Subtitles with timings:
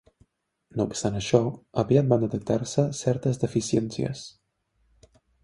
[0.77, 1.41] No obstant això,
[1.83, 4.25] aviat van detectar-se certes deficiències.